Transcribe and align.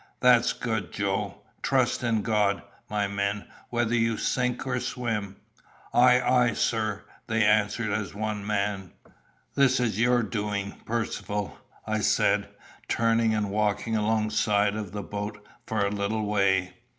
"That's 0.19 0.51
good, 0.51 0.91
Joe. 0.91 1.43
Trust 1.61 2.01
in 2.03 2.23
God, 2.23 2.63
my 2.89 3.05
men, 3.07 3.45
whether 3.69 3.93
you 3.93 4.17
sink 4.17 4.65
or 4.65 4.79
swim." 4.79 5.35
"Ay, 5.93 6.19
ay, 6.19 6.53
sir!" 6.53 7.03
they 7.27 7.45
answered 7.45 7.91
as 7.91 8.15
one 8.15 8.43
man. 8.43 8.93
"This 9.53 9.79
is 9.79 9.99
your 10.01 10.23
doing, 10.23 10.73
Percivale," 10.85 11.55
I 11.85 11.99
said, 11.99 12.49
turning 12.87 13.35
and 13.35 13.51
walking 13.51 13.95
alongside 13.95 14.75
of 14.75 14.91
the 14.91 15.03
boat 15.03 15.37
for 15.67 15.85
a 15.85 15.91
little 15.91 16.25
way. 16.25 16.77